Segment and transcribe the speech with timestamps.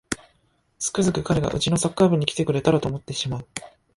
[0.79, 3.47] つくづく彼がうちのサッカー部に来てくれたらと思ってしまう